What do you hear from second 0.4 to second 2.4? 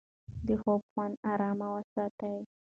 د خوب خونه ارامه وساتئ.